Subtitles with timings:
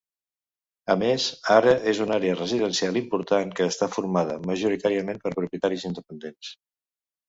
[0.93, 1.25] A més,
[1.57, 6.57] ara és una àrea residencial important que està formada majoritàriament per propietats independents.